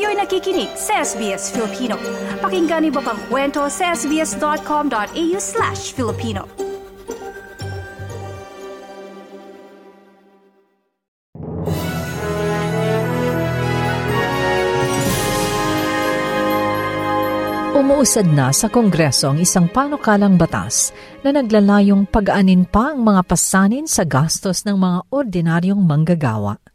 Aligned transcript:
Kayo'y 0.00 0.16
nakikinig 0.16 0.72
sa 0.80 1.04
SBS 1.04 1.52
Filipino. 1.52 2.00
Pakinggan 2.40 2.88
niyo 2.88 3.04
pa 3.04 3.12
ang 3.12 3.20
kwento 3.28 3.68
sa 3.68 3.92
sbs.com.au 3.92 5.36
slash 5.36 5.92
Filipino. 5.92 6.48
Umuusad 17.76 18.24
na 18.32 18.56
sa 18.56 18.72
Kongreso 18.72 19.36
ang 19.36 19.44
isang 19.44 19.68
panukalang 19.68 20.40
batas 20.40 20.96
na 21.20 21.36
naglalayong 21.36 22.08
pag-anin 22.08 22.64
pa 22.64 22.96
ang 22.96 23.04
mga 23.04 23.20
pasanin 23.28 23.84
sa 23.84 24.08
gastos 24.08 24.64
ng 24.64 24.80
mga 24.80 25.12
ordinaryong 25.12 25.84
manggagawa. 25.84 26.69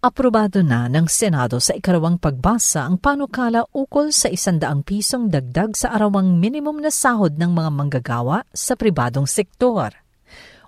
Aprobado 0.00 0.64
na 0.64 0.86
ng 0.86 1.06
Senado 1.06 1.60
sa 1.60 1.76
ikalawang 1.76 2.16
pagbasa 2.16 2.86
ang 2.86 2.96
panukala 2.96 3.66
ukol 3.74 4.14
sa 4.14 4.32
isandaang 4.32 4.86
pisong 4.86 5.28
dagdag 5.28 5.76
sa 5.76 5.92
arawang 5.92 6.40
minimum 6.40 6.80
na 6.80 6.88
sahod 6.88 7.36
ng 7.36 7.52
mga 7.52 7.70
manggagawa 7.72 8.48
sa 8.54 8.74
pribadong 8.74 9.28
sektor. 9.28 9.92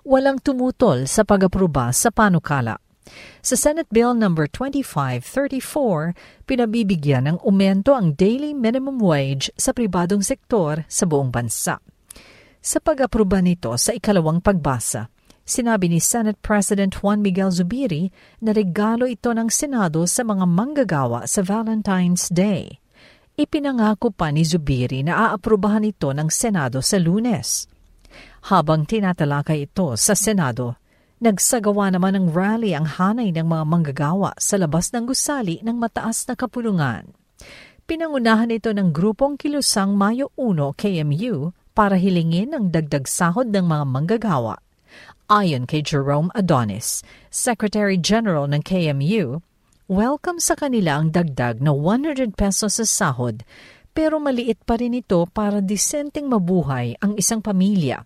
Walang 0.01 0.41
tumutol 0.41 1.05
sa 1.05 1.21
pag-aproba 1.21 1.93
sa 1.93 2.09
panukala 2.09 2.81
sa 3.41 3.57
Senate 3.57 3.89
Bill 3.89 4.13
No. 4.13 4.29
2534, 4.31 6.45
pinabibigyan 6.45 7.25
ng 7.27 7.37
umento 7.41 7.97
ang 7.97 8.13
daily 8.13 8.53
minimum 8.53 9.01
wage 9.01 9.49
sa 9.57 9.73
pribadong 9.73 10.21
sektor 10.21 10.85
sa 10.85 11.09
buong 11.09 11.33
bansa. 11.33 11.81
Sa 12.61 12.77
pag-aproba 12.77 13.41
nito 13.41 13.73
sa 13.81 13.97
ikalawang 13.97 14.45
pagbasa, 14.45 15.09
sinabi 15.51 15.91
ni 15.91 15.99
Senate 15.99 16.39
President 16.39 16.95
Juan 16.95 17.19
Miguel 17.19 17.51
Zubiri 17.51 18.07
na 18.39 18.55
regalo 18.55 19.03
ito 19.03 19.35
ng 19.35 19.51
Senado 19.51 20.07
sa 20.07 20.23
mga 20.23 20.47
manggagawa 20.47 21.27
sa 21.27 21.43
Valentine's 21.43 22.31
Day. 22.31 22.79
Ipinangako 23.35 24.15
pa 24.15 24.31
ni 24.31 24.47
Zubiri 24.47 25.03
na 25.03 25.27
aaprubahan 25.27 25.83
ito 25.83 26.15
ng 26.15 26.31
Senado 26.31 26.79
sa 26.79 26.95
lunes. 26.95 27.67
Habang 28.47 28.87
tinatalakay 28.87 29.67
ito 29.67 29.99
sa 29.99 30.15
Senado, 30.15 30.79
Nagsagawa 31.21 31.93
naman 31.93 32.17
ng 32.17 32.27
rally 32.33 32.73
ang 32.73 32.97
hanay 32.97 33.29
ng 33.29 33.45
mga 33.45 33.63
manggagawa 33.69 34.33
sa 34.41 34.57
labas 34.57 34.89
ng 34.89 35.05
gusali 35.05 35.61
ng 35.61 35.77
mataas 35.77 36.25
na 36.25 36.33
kapulungan. 36.33 37.13
Pinangunahan 37.85 38.49
ito 38.49 38.73
ng 38.73 38.89
grupong 38.89 39.37
kilusang 39.37 39.93
Mayo 39.93 40.33
1 40.33 40.73
KMU 40.73 41.53
para 41.77 41.93
hilingin 41.93 42.57
ang 42.57 42.73
dagdag 42.73 43.05
sahod 43.05 43.53
ng 43.53 43.61
mga 43.69 43.85
manggagawa. 43.85 44.57
Ayon 45.31 45.67
kay 45.69 45.83
Jerome 45.83 46.31
Adonis, 46.35 47.03
Secretary 47.31 47.95
General 47.95 48.47
ng 48.49 48.63
KMU, 48.65 49.39
welcome 49.87 50.39
sa 50.39 50.55
kanila 50.55 50.99
ang 50.99 51.15
dagdag 51.15 51.63
na 51.63 51.71
100 51.75 52.35
pesos 52.35 52.79
sa 52.79 52.85
sahod 52.85 53.43
pero 53.91 54.19
maliit 54.23 54.63
pa 54.63 54.79
rin 54.79 54.95
ito 54.95 55.27
para 55.27 55.59
disenteng 55.59 56.31
mabuhay 56.31 56.95
ang 57.03 57.15
isang 57.19 57.43
pamilya. 57.43 58.03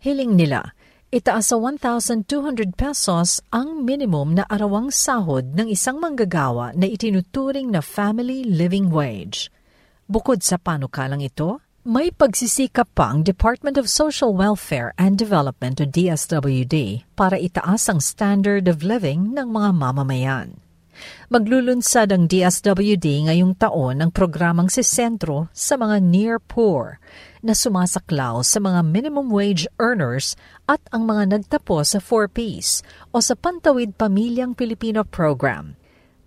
Hiling 0.00 0.32
nila, 0.32 0.72
itaas 1.12 1.52
sa 1.52 1.60
1,200 1.60 2.24
pesos 2.72 3.44
ang 3.52 3.84
minimum 3.84 4.40
na 4.40 4.48
arawang 4.48 4.88
sahod 4.88 5.52
ng 5.52 5.68
isang 5.68 6.00
manggagawa 6.00 6.72
na 6.72 6.88
itinuturing 6.88 7.68
na 7.68 7.84
family 7.84 8.48
living 8.48 8.88
wage. 8.88 9.52
Bukod 10.08 10.40
sa 10.40 10.56
panukalang 10.56 11.20
ito, 11.20 11.60
may 11.80 12.12
pagsisikap 12.12 12.92
pa 12.92 13.08
ang 13.08 13.24
Department 13.24 13.80
of 13.80 13.88
Social 13.88 14.36
Welfare 14.36 14.92
and 15.00 15.16
Development 15.16 15.80
o 15.80 15.88
DSWD 15.88 17.08
para 17.16 17.40
itaas 17.40 17.88
ang 17.88 18.04
standard 18.04 18.68
of 18.68 18.84
living 18.84 19.32
ng 19.32 19.48
mga 19.48 19.72
mamamayan. 19.72 20.60
Maglulunsad 21.32 22.12
ang 22.12 22.28
DSWD 22.28 23.32
ngayong 23.32 23.56
taon 23.56 24.04
ng 24.04 24.12
programang 24.12 24.68
si 24.68 24.84
Sentro 24.84 25.48
sa 25.56 25.80
mga 25.80 26.04
near 26.04 26.36
poor 26.36 27.00
na 27.40 27.56
sumasaklaw 27.56 28.44
sa 28.44 28.60
mga 28.60 28.84
minimum 28.84 29.32
wage 29.32 29.64
earners 29.80 30.36
at 30.68 30.84
ang 30.92 31.08
mga 31.08 31.32
nagtapos 31.32 31.96
sa 31.96 32.00
4Ps 32.04 32.84
o 33.08 33.24
sa 33.24 33.32
Pantawid 33.32 33.96
Pamilyang 33.96 34.52
Pilipino 34.52 35.00
Program. 35.00 35.72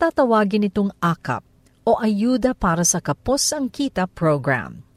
Tatawagin 0.02 0.66
itong 0.66 0.90
AKAP 0.98 1.46
o 1.86 2.02
Ayuda 2.02 2.58
para 2.58 2.82
sa 2.82 2.98
Kapos 2.98 3.54
ang 3.54 3.70
Kita 3.70 4.10
Program. 4.10 4.93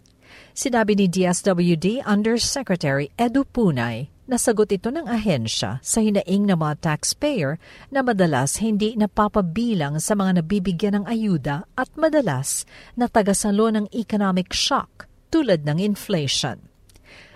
Sinabi 0.56 0.96
ni 0.96 1.04
DSWD 1.04 2.00
Undersecretary 2.08 3.12
Edu 3.20 3.44
Punay 3.44 4.08
Nasagot 4.24 4.72
ito 4.72 4.88
ng 4.88 5.04
ahensya 5.04 5.84
sa 5.84 6.00
hinaing 6.00 6.48
ng 6.48 6.56
mga 6.56 6.80
taxpayer 6.80 7.60
na 7.92 8.00
madalas 8.00 8.56
hindi 8.64 8.96
napapabilang 8.96 10.00
sa 10.00 10.16
mga 10.16 10.40
nabibigyan 10.40 10.96
ng 10.96 11.04
ayuda 11.04 11.68
at 11.76 11.92
madalas 11.92 12.64
na 12.96 13.04
tagasalo 13.04 13.68
ng 13.68 13.92
economic 13.92 14.56
shock 14.56 15.04
tulad 15.28 15.68
ng 15.68 15.76
inflation. 15.76 16.56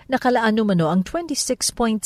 Nakalaan 0.09 0.57
umano 0.57 0.89
ang 0.89 1.05
26.7 1.05 2.01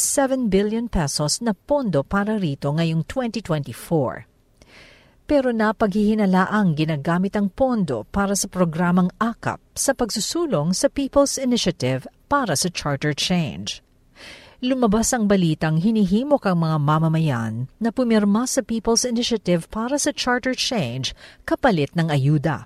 billion 0.52 0.92
pesos 0.92 1.40
na 1.40 1.56
pondo 1.56 2.04
para 2.04 2.36
rito 2.36 2.76
ngayong 2.76 3.08
2024. 3.08 4.35
Pero 5.26 5.50
napaghihinalaang 5.50 6.78
ginagamit 6.78 7.34
ang 7.34 7.50
pondo 7.50 8.06
para 8.14 8.38
sa 8.38 8.46
programang 8.46 9.10
AKAP 9.18 9.58
sa 9.74 9.98
pagsusulong 9.98 10.72
sa 10.72 10.86
People's 10.88 11.42
Initiative 11.42 12.06
para 12.30 12.54
sa 12.54 12.70
charter 12.70 13.12
change 13.18 13.86
lumabas 14.66 15.14
ang 15.14 15.30
balitang 15.30 15.78
hinihimok 15.78 16.50
ang 16.50 16.66
mga 16.66 16.78
mamamayan 16.82 17.54
na 17.78 17.94
pumirma 17.94 18.50
sa 18.50 18.66
People's 18.66 19.06
Initiative 19.06 19.70
para 19.70 20.02
sa 20.02 20.10
charter 20.10 20.58
change 20.58 21.14
kapalit 21.46 21.94
ng 21.94 22.10
ayuda. 22.10 22.66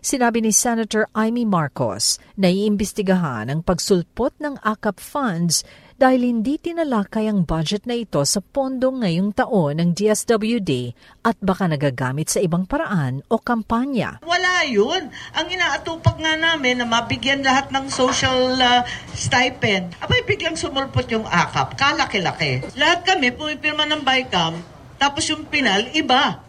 Sinabi 0.00 0.40
ni 0.40 0.48
Senator 0.48 1.04
Amy 1.12 1.44
Marcos 1.44 2.16
na 2.40 2.48
iimbestigahan 2.48 3.52
ang 3.52 3.60
pagsulpot 3.60 4.32
ng 4.40 4.56
AKAP 4.64 4.96
funds 4.96 5.60
dahil 6.00 6.32
hindi 6.32 6.56
tinalakay 6.56 7.28
ang 7.28 7.44
budget 7.44 7.84
na 7.84 7.92
ito 7.92 8.24
sa 8.24 8.40
pondo 8.40 8.88
ngayong 8.88 9.36
taon 9.36 9.76
ng 9.76 9.92
DSWD 9.92 10.96
at 11.20 11.36
baka 11.44 11.68
nagagamit 11.68 12.32
sa 12.32 12.40
ibang 12.40 12.64
paraan 12.64 13.20
o 13.28 13.36
kampanya. 13.36 14.16
Wala 14.24 14.64
yun. 14.64 15.12
Ang 15.36 15.46
inaatupak 15.52 16.16
nga 16.16 16.40
namin 16.40 16.80
na 16.80 16.88
mabigyan 16.88 17.44
lahat 17.44 17.68
ng 17.68 17.92
social 17.92 18.56
uh, 18.56 18.80
stipend. 19.12 19.92
Abay, 20.00 20.24
biglang 20.24 20.56
sumulpot 20.56 21.04
yung 21.12 21.28
AKAP. 21.28 21.76
Kalaki-laki. 21.76 22.64
Lahat 22.80 23.04
kami 23.04 23.36
pumipirma 23.36 23.84
ng 23.84 24.00
BICAM, 24.00 24.56
tapos 24.96 25.28
yung 25.28 25.44
pinal, 25.52 25.84
iba. 25.92 26.40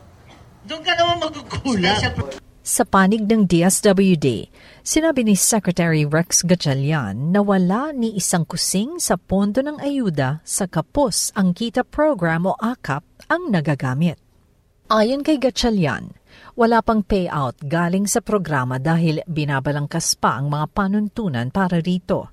Doon 0.63 0.79
ka 0.79 0.95
naman 0.95 1.27
magkukulang. 1.27 1.99
Sa 2.61 2.85
panig 2.85 3.25
ng 3.25 3.49
DSWD, 3.49 4.45
sinabi 4.85 5.25
ni 5.25 5.33
Secretary 5.33 6.05
Rex 6.05 6.45
Gatchalian 6.45 7.33
na 7.33 7.41
wala 7.41 7.89
ni 7.89 8.13
isang 8.13 8.45
kusing 8.45 9.01
sa 9.01 9.17
pondo 9.17 9.65
ng 9.65 9.81
ayuda 9.81 10.45
sa 10.45 10.69
Kapos 10.69 11.33
ang 11.33 11.57
Kita 11.57 11.81
Program 11.81 12.45
o 12.45 12.53
AKAP 12.53 13.25
ang 13.33 13.49
nagagamit. 13.49 14.21
Ayon 14.93 15.25
kay 15.25 15.41
Gatchalian, 15.41 16.13
wala 16.53 16.85
pang 16.85 17.01
payout 17.01 17.57
galing 17.65 18.05
sa 18.05 18.21
programa 18.21 18.77
dahil 18.77 19.25
binabalangkas 19.25 20.21
pa 20.21 20.37
ang 20.37 20.53
mga 20.53 20.69
panuntunan 20.69 21.49
para 21.49 21.81
rito. 21.81 22.29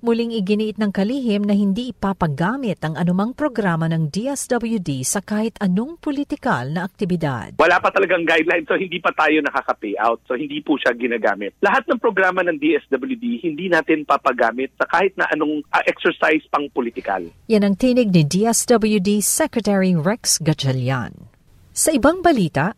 Muling 0.00 0.32
iginiit 0.34 0.76
ng 0.76 0.92
kalihim 0.92 1.44
na 1.44 1.54
hindi 1.56 1.92
ipapagamit 1.92 2.80
ang 2.84 2.94
anumang 2.94 3.32
programa 3.32 3.86
ng 3.90 4.08
DSWD 4.08 5.04
sa 5.04 5.20
kahit 5.20 5.56
anong 5.58 5.98
politikal 6.00 6.68
na 6.70 6.86
aktibidad. 6.86 7.56
Wala 7.56 7.76
pa 7.80 7.92
talagang 7.92 8.24
guideline 8.24 8.64
so 8.64 8.76
hindi 8.76 9.02
pa 9.02 9.10
tayo 9.12 9.40
nakaka-payout 9.44 10.24
so 10.24 10.36
hindi 10.36 10.62
po 10.62 10.76
siya 10.80 10.96
ginagamit. 10.96 11.56
Lahat 11.60 11.84
ng 11.88 12.00
programa 12.00 12.40
ng 12.46 12.56
DSWD 12.56 13.44
hindi 13.44 13.66
natin 13.68 14.06
papagamit 14.06 14.72
sa 14.78 14.88
kahit 14.88 15.12
na 15.18 15.28
anong 15.32 15.64
uh, 15.72 15.82
exercise 15.84 16.44
pang 16.48 16.68
politikal. 16.72 17.26
Yan 17.50 17.66
ang 17.66 17.76
tinig 17.76 18.14
ni 18.14 18.22
DSWD 18.22 19.20
Secretary 19.20 19.92
Rex 19.96 20.38
Gatchalian. 20.40 21.28
Sa 21.76 21.92
ibang 21.92 22.24
balita, 22.24 22.72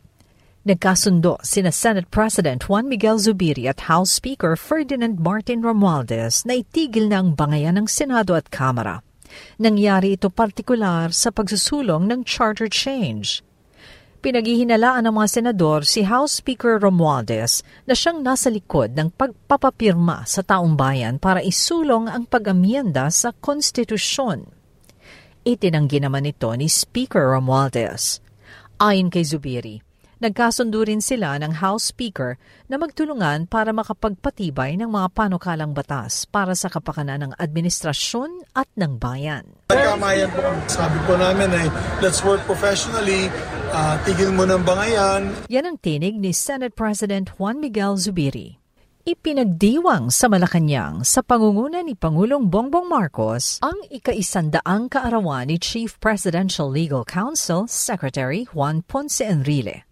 Nagkasundo 0.69 1.41
sina 1.41 1.73
Senate 1.73 2.13
President 2.13 2.69
Juan 2.69 2.93
Miguel 2.93 3.17
Zubiri 3.17 3.65
at 3.65 3.89
House 3.89 4.13
Speaker 4.13 4.53
Ferdinand 4.53 5.17
Martin 5.17 5.65
Romualdez 5.65 6.45
na 6.45 6.61
itigil 6.61 7.09
na 7.09 7.25
ang 7.25 7.33
bangayan 7.33 7.81
ng 7.81 7.89
Senado 7.89 8.37
at 8.37 8.53
Kamara. 8.53 9.01
Nangyari 9.57 10.21
ito 10.21 10.29
partikular 10.29 11.09
sa 11.09 11.33
pagsusulong 11.33 12.05
ng 12.05 12.21
charter 12.29 12.69
change. 12.69 13.41
Pinaghihinalaan 14.21 15.09
ng 15.09 15.17
mga 15.17 15.29
senador 15.41 15.89
si 15.89 16.05
House 16.05 16.45
Speaker 16.45 16.77
Romualdez 16.77 17.65
na 17.89 17.97
siyang 17.97 18.21
nasa 18.21 18.53
likod 18.53 18.93
ng 18.93 19.09
pagpapapirma 19.17 20.29
sa 20.29 20.45
taong 20.45 20.77
bayan 20.77 21.17
para 21.17 21.41
isulong 21.41 22.13
ang 22.13 22.29
pag-amyenda 22.29 23.09
sa 23.09 23.33
konstitusyon. 23.33 24.45
Itinanggi 25.49 25.97
naman 26.05 26.29
ito 26.29 26.53
ni 26.53 26.69
Speaker 26.69 27.33
Romualdez. 27.33 28.21
Ayon 28.77 29.09
kay 29.09 29.25
Zubiri, 29.25 29.88
Nagkasundo 30.19 30.83
rin 30.83 30.99
sila 30.99 31.39
ng 31.39 31.63
House 31.63 31.95
Speaker 31.95 32.43
na 32.67 32.75
magtulungan 32.75 33.47
para 33.47 33.71
makapagpatibay 33.71 34.75
ng 34.75 34.91
mga 34.91 35.15
panukalang 35.15 35.71
batas 35.71 36.27
para 36.27 36.59
sa 36.59 36.67
kapakanan 36.67 37.23
ng 37.23 37.33
administrasyon 37.39 38.43
at 38.51 38.67
ng 38.75 38.99
bayan. 38.99 39.47
Nagkamayan 39.71 40.27
po, 40.35 40.43
sabi 40.67 40.99
po 41.07 41.15
namin 41.15 41.55
ay 41.55 41.71
let's 42.03 42.27
work 42.27 42.43
professionally, 42.51 43.31
uh, 43.71 43.95
tigil 44.03 44.35
mo 44.35 44.43
ng 44.43 44.67
bangayan. 44.67 45.31
Yan 45.47 45.71
ang 45.71 45.79
tinig 45.79 46.19
ni 46.19 46.35
Senate 46.35 46.75
President 46.75 47.31
Juan 47.39 47.63
Miguel 47.63 47.95
Zubiri. 47.95 48.59
Ipinagdiwang 49.07 50.11
sa 50.11 50.27
Malacanang 50.27 51.07
sa 51.07 51.23
pangunguna 51.23 51.81
ni 51.87 51.95
Pangulong 51.95 52.51
Bongbong 52.51 52.91
Marcos 52.91 53.63
ang 53.63 53.79
ikaisandaang 53.87 54.91
kaarawan 54.91 55.47
ni 55.47 55.63
Chief 55.63 55.95
Presidential 56.03 56.67
Legal 56.69 57.07
Counsel 57.07 57.71
Secretary 57.71 58.45
Juan 58.51 58.83
Ponce 58.83 59.23
Enrile. 59.23 59.88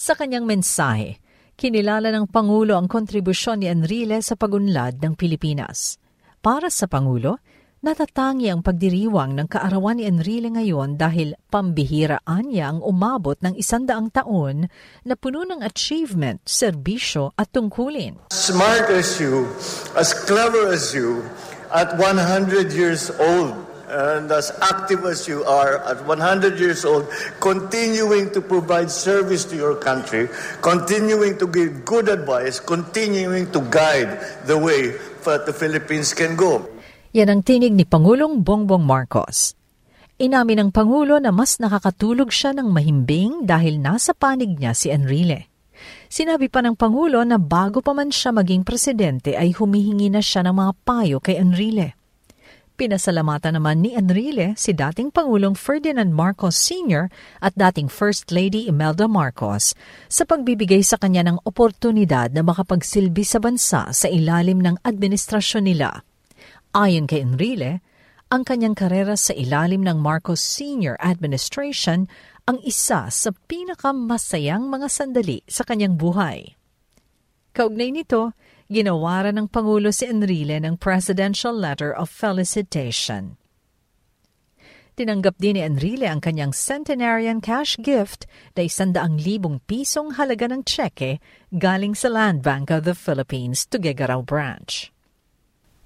Sa 0.00 0.16
kanyang 0.16 0.48
mensahe, 0.48 1.20
kinilala 1.60 2.08
ng 2.08 2.32
Pangulo 2.32 2.80
ang 2.80 2.88
kontribusyon 2.88 3.60
ni 3.60 3.68
Enrile 3.68 4.24
sa 4.24 4.32
pagunlad 4.32 4.96
ng 4.96 5.12
Pilipinas. 5.12 6.00
Para 6.40 6.72
sa 6.72 6.88
Pangulo, 6.88 7.36
Natatangi 7.80 8.52
ang 8.52 8.60
pagdiriwang 8.60 9.40
ng 9.40 9.48
kaarawan 9.48 9.96
ni 9.96 10.04
Enrile 10.04 10.52
ngayon 10.52 11.00
dahil 11.00 11.32
pambihiraan 11.48 12.52
niya 12.52 12.76
ang 12.76 12.84
umabot 12.84 13.40
ng 13.40 13.56
isandaang 13.56 14.12
taon 14.12 14.68
na 15.00 15.14
puno 15.16 15.48
ng 15.48 15.64
achievement, 15.64 16.44
serbisyo 16.44 17.32
at 17.40 17.48
tungkulin. 17.56 18.20
Smart 18.36 18.92
as 18.92 19.16
you, 19.16 19.48
as 19.96 20.12
clever 20.28 20.68
as 20.68 20.92
you, 20.92 21.24
at 21.72 21.96
100 21.96 22.68
years 22.76 23.08
old, 23.16 23.56
and 23.90 24.30
as 24.30 24.54
active 24.62 25.02
as 25.02 25.26
you 25.26 25.42
are 25.42 25.82
at 25.82 25.98
100 26.06 26.62
years 26.62 26.86
old, 26.86 27.10
continuing 27.42 28.30
to 28.30 28.38
provide 28.38 28.86
service 28.86 29.42
to 29.50 29.58
your 29.58 29.74
country, 29.74 30.30
continuing 30.62 31.34
to 31.36 31.50
give 31.50 31.82
good 31.82 32.06
advice, 32.06 32.62
continuing 32.62 33.50
to 33.50 33.58
guide 33.66 34.22
the 34.46 34.54
way 34.54 34.94
that 35.26 35.44
the 35.44 35.52
Philippines 35.52 36.14
can 36.14 36.38
go. 36.38 36.62
Yan 37.10 37.26
ang 37.26 37.42
tinig 37.42 37.74
ni 37.74 37.82
Pangulong 37.82 38.46
Bongbong 38.46 38.86
Marcos. 38.86 39.58
Inamin 40.20 40.68
ng 40.68 40.70
Pangulo 40.70 41.16
na 41.18 41.32
mas 41.32 41.58
nakakatulog 41.58 42.28
siya 42.30 42.52
ng 42.54 42.68
mahimbing 42.70 43.48
dahil 43.48 43.80
nasa 43.80 44.12
panig 44.12 44.60
niya 44.60 44.76
si 44.76 44.92
Enrile. 44.92 45.48
Sinabi 46.12 46.52
pa 46.52 46.60
ng 46.60 46.76
Pangulo 46.76 47.24
na 47.24 47.40
bago 47.40 47.80
pa 47.80 47.96
man 47.96 48.12
siya 48.12 48.30
maging 48.30 48.62
presidente 48.62 49.32
ay 49.32 49.56
humihingi 49.56 50.12
na 50.12 50.20
siya 50.20 50.44
ng 50.44 50.54
mga 50.54 50.72
payo 50.84 51.18
kay 51.24 51.40
Enrile. 51.40 51.99
Pinasalamatan 52.80 53.60
naman 53.60 53.84
ni 53.84 53.92
Enrile 53.92 54.56
si 54.56 54.72
dating 54.72 55.12
Pangulong 55.12 55.52
Ferdinand 55.52 56.16
Marcos 56.16 56.56
Sr. 56.56 57.12
at 57.44 57.52
dating 57.52 57.92
First 57.92 58.32
Lady 58.32 58.72
Imelda 58.72 59.04
Marcos 59.04 59.76
sa 60.08 60.24
pagbibigay 60.24 60.80
sa 60.80 60.96
kanya 60.96 61.28
ng 61.28 61.44
oportunidad 61.44 62.32
na 62.32 62.40
makapagsilbi 62.40 63.20
sa 63.20 63.36
bansa 63.36 63.92
sa 63.92 64.08
ilalim 64.08 64.64
ng 64.64 64.80
administrasyon 64.80 65.68
nila. 65.68 66.08
Ayon 66.72 67.04
kay 67.04 67.20
Enrile, 67.20 67.84
ang 68.32 68.48
kanyang 68.48 68.72
karera 68.72 69.12
sa 69.12 69.36
ilalim 69.36 69.84
ng 69.84 70.00
Marcos 70.00 70.40
Senior 70.40 70.96
Administration 71.04 72.08
ang 72.48 72.64
isa 72.64 73.12
sa 73.12 73.30
pinakamasayang 73.44 74.72
mga 74.72 74.88
sandali 74.88 75.44
sa 75.44 75.68
kanyang 75.68 76.00
buhay. 76.00 76.56
Kaugnay 77.52 77.92
nito, 77.92 78.32
ginawaran 78.70 79.34
ng 79.34 79.50
Pangulo 79.50 79.90
si 79.90 80.06
Enrile 80.06 80.62
ng 80.62 80.78
Presidential 80.78 81.50
Letter 81.50 81.90
of 81.90 82.06
Felicitation. 82.06 83.34
Tinanggap 84.94 85.42
din 85.42 85.58
ni 85.58 85.62
Enrile 85.66 86.06
ang 86.06 86.22
kanyang 86.22 86.54
centenarian 86.54 87.42
cash 87.42 87.74
gift 87.82 88.30
na 88.54 88.70
isandaang 88.70 89.18
libong 89.18 89.58
pisong 89.66 90.14
halaga 90.14 90.46
ng 90.46 90.62
tseke 90.62 91.18
galing 91.50 91.98
sa 91.98 92.14
Land 92.14 92.46
Bank 92.46 92.70
of 92.70 92.86
the 92.86 92.94
Philippines 92.94 93.66
to 93.66 93.82
Tuguegarao 93.82 94.22
Branch. 94.22 94.99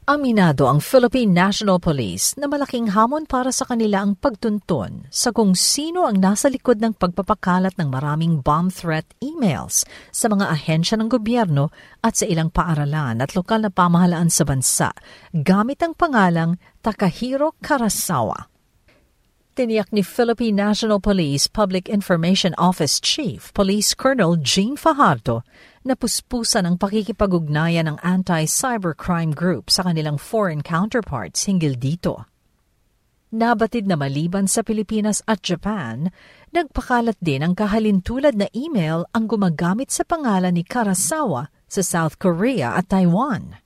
Aminado 0.04 0.68
ang 0.68 0.84
Philippine 0.84 1.32
National 1.32 1.80
Police 1.80 2.36
na 2.36 2.44
malaking 2.44 2.92
hamon 2.92 3.24
para 3.24 3.48
sa 3.48 3.64
kanila 3.64 4.04
ang 4.04 4.20
pagtuntun 4.20 5.08
sa 5.08 5.32
kung 5.32 5.56
sino 5.56 6.04
ang 6.04 6.20
nasa 6.20 6.52
likod 6.52 6.76
ng 6.76 6.92
pagpapakalat 6.92 7.72
ng 7.80 7.88
maraming 7.88 8.44
bomb 8.44 8.68
threat 8.68 9.08
emails 9.24 9.80
sa 10.12 10.28
mga 10.28 10.52
ahensya 10.52 11.00
ng 11.00 11.08
gobyerno 11.08 11.72
at 12.04 12.20
sa 12.20 12.28
ilang 12.28 12.52
paaralan 12.52 13.16
at 13.24 13.32
lokal 13.32 13.64
na 13.64 13.72
pamahalaan 13.72 14.28
sa 14.28 14.44
bansa 14.44 14.92
gamit 15.32 15.80
ang 15.80 15.96
pangalang 15.96 16.60
Takahiro 16.84 17.56
Karasawa. 17.64 18.53
Tiniyak 19.54 19.94
ni 19.94 20.02
Philippine 20.02 20.58
National 20.58 20.98
Police 20.98 21.46
Public 21.46 21.86
Information 21.86 22.58
Office 22.58 22.98
Chief 22.98 23.38
Police 23.54 23.94
Colonel 23.94 24.34
Jean 24.42 24.74
Fajardo 24.74 25.46
na 25.86 25.94
puspusan 25.94 26.66
ang 26.66 26.74
pakikipag-ugnayan 26.74 27.86
ng 27.86 28.02
anti-cybercrime 28.02 29.30
group 29.30 29.70
sa 29.70 29.86
kanilang 29.86 30.18
foreign 30.18 30.58
counterparts 30.58 31.46
hinggil 31.46 31.78
dito. 31.78 32.26
Nabatid 33.30 33.86
na 33.86 33.94
maliban 33.94 34.50
sa 34.50 34.66
Pilipinas 34.66 35.22
at 35.30 35.38
Japan, 35.38 36.10
nagpakalat 36.50 37.22
din 37.22 37.46
ang 37.46 37.54
kahalintulad 37.54 38.34
na 38.34 38.50
email 38.58 39.06
ang 39.14 39.30
gumagamit 39.30 39.94
sa 39.94 40.02
pangalan 40.02 40.58
ni 40.58 40.66
Karasawa 40.66 41.54
sa 41.70 41.82
South 41.86 42.18
Korea 42.18 42.74
at 42.74 42.90
Taiwan. 42.90 43.63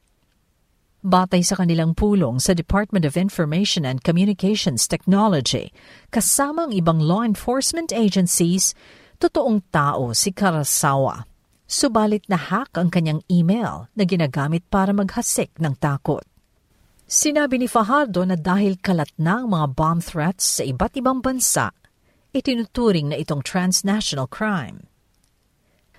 Batay 1.08 1.40
sa 1.40 1.56
kanilang 1.56 1.96
pulong 1.96 2.36
sa 2.36 2.52
Department 2.52 3.08
of 3.08 3.16
Information 3.16 3.88
and 3.88 4.04
Communications 4.04 4.84
Technology, 4.84 5.72
kasama 6.12 6.68
ang 6.68 6.72
ibang 6.76 7.00
law 7.00 7.24
enforcement 7.24 7.96
agencies, 7.96 8.76
totoong 9.16 9.64
tao 9.72 10.12
si 10.12 10.36
Karasawa. 10.36 11.24
Subalit 11.64 12.28
na 12.28 12.36
hack 12.36 12.76
ang 12.76 12.92
kanyang 12.92 13.24
email 13.32 13.88
na 13.96 14.04
ginagamit 14.04 14.68
para 14.68 14.92
maghasik 14.92 15.48
ng 15.56 15.80
takot. 15.80 16.28
Sinabi 17.08 17.56
ni 17.56 17.72
Fajardo 17.72 18.28
na 18.28 18.36
dahil 18.36 18.76
kalat 18.76 19.08
na 19.16 19.40
ang 19.40 19.48
mga 19.48 19.66
bomb 19.72 20.04
threats 20.04 20.60
sa 20.60 20.62
iba't 20.68 20.92
ibang 20.92 21.24
bansa, 21.24 21.72
itinuturing 22.36 23.08
na 23.08 23.16
itong 23.16 23.40
transnational 23.40 24.28
crime. 24.28 24.84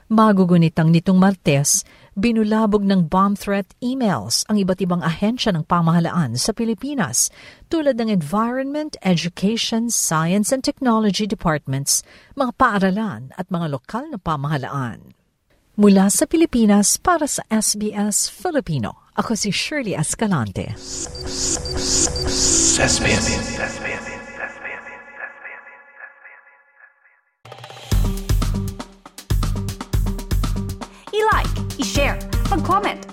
Magugunitang 0.10 0.90
nitong 0.90 1.22
Martes, 1.22 1.86
binulabog 2.20 2.84
ng 2.84 3.08
bomb 3.08 3.40
threat 3.40 3.72
emails 3.80 4.44
ang 4.52 4.60
iba't 4.60 4.84
ibang 4.84 5.00
ahensya 5.00 5.56
ng 5.56 5.64
pamahalaan 5.64 6.36
sa 6.36 6.52
Pilipinas 6.52 7.32
tulad 7.72 7.96
ng 7.96 8.12
Environment, 8.12 8.94
Education, 9.02 9.88
Science 9.88 10.52
and 10.52 10.62
Technology 10.62 11.24
Departments, 11.24 12.04
mga 12.36 12.60
paaralan 12.60 13.32
at 13.40 13.48
mga 13.48 13.72
lokal 13.72 14.12
na 14.12 14.20
pamahalaan. 14.20 15.16
Mula 15.80 16.12
sa 16.12 16.28
Pilipinas 16.28 17.00
para 17.00 17.24
sa 17.24 17.40
SBS 17.48 18.28
Filipino, 18.28 19.08
ako 19.16 19.40
si 19.40 19.48
Shirley 19.56 19.96
Escalante. 19.96 20.76
SBS. 22.80 23.28
i-like, 23.30 23.80
i-share, 23.80 23.99